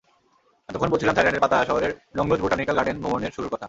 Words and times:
এতক্ষণ 0.69 0.89
বলছিলাম 0.89 1.15
থাইল্যান্ডের 1.15 1.43
পাতায়া 1.43 1.65
শহরের 1.65 1.91
নোংনুচ 2.15 2.39
বোটানিক্যাল 2.41 2.77
গার্ডেন 2.77 2.97
ভ্রমণের 3.01 3.33
শুরুর 3.33 3.49
কথা। 3.49 3.59